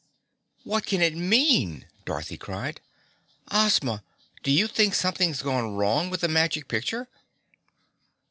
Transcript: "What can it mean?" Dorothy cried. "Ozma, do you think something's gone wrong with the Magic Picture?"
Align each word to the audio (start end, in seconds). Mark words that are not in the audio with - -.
"What 0.63 0.87
can 0.87 0.99
it 1.03 1.15
mean?" 1.15 1.85
Dorothy 2.05 2.35
cried. 2.35 2.81
"Ozma, 3.51 4.03
do 4.41 4.49
you 4.49 4.67
think 4.67 4.95
something's 4.95 5.43
gone 5.43 5.75
wrong 5.75 6.09
with 6.09 6.21
the 6.21 6.27
Magic 6.27 6.67
Picture?" 6.67 7.07